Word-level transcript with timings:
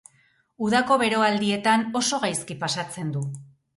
Udako 0.67 0.95
beroaldietan 1.03 1.85
oso 2.01 2.21
gaizki 2.25 2.59
pasatzen 2.65 3.13
du. 3.19 3.27